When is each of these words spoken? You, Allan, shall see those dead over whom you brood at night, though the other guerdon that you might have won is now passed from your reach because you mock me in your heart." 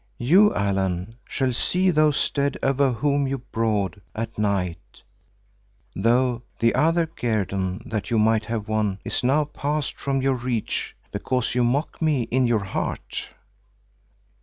You, 0.17 0.51
Allan, 0.55 1.13
shall 1.25 1.53
see 1.53 1.91
those 1.91 2.31
dead 2.31 2.57
over 2.63 2.91
whom 2.91 3.27
you 3.27 3.37
brood 3.37 4.01
at 4.15 4.35
night, 4.35 5.03
though 5.95 6.41
the 6.57 6.73
other 6.73 7.05
guerdon 7.05 7.83
that 7.85 8.09
you 8.09 8.17
might 8.17 8.45
have 8.45 8.67
won 8.67 8.97
is 9.05 9.23
now 9.23 9.43
passed 9.45 9.99
from 9.99 10.19
your 10.19 10.33
reach 10.33 10.95
because 11.11 11.53
you 11.53 11.63
mock 11.63 12.01
me 12.01 12.23
in 12.31 12.47
your 12.47 12.63
heart." 12.63 13.29